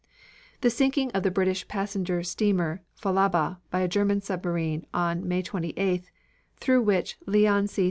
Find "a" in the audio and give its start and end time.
3.81-3.87